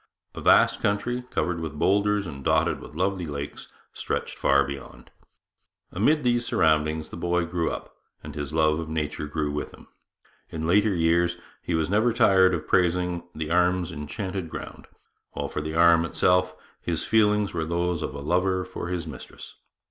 A 0.33 0.41
vast 0.41 0.81
country, 0.81 1.25
covered 1.29 1.59
with 1.59 1.77
boulders 1.77 2.25
and 2.25 2.43
dotted 2.43 2.79
with 2.79 2.95
lovely 2.95 3.27
lakes, 3.27 3.67
stretched 3.93 4.35
far 4.35 4.63
beyond. 4.63 5.11
Amid 5.91 6.23
these 6.23 6.43
surroundings 6.43 7.09
the 7.09 7.17
boy 7.17 7.45
grew 7.45 7.69
up, 7.69 7.95
and 8.23 8.33
his 8.33 8.51
love 8.51 8.79
of 8.79 8.89
nature 8.89 9.27
grew 9.27 9.51
with 9.51 9.69
him. 9.75 9.87
In 10.49 10.65
later 10.65 10.95
years 10.95 11.37
he 11.61 11.75
was 11.75 11.87
never 11.87 12.13
tired 12.13 12.55
of 12.55 12.67
praising 12.67 13.21
the 13.35 13.51
'Arm's 13.51 13.91
enchanted 13.91 14.49
ground,' 14.49 14.87
while 15.33 15.47
for 15.49 15.61
the 15.61 15.75
Arm 15.75 16.03
itself 16.03 16.55
his 16.81 17.03
feelings 17.05 17.53
were 17.53 17.63
those 17.63 18.01
of 18.01 18.15
a 18.15 18.21
lover 18.21 18.65
for 18.65 18.87
his 18.87 19.05
mistress. 19.05 19.53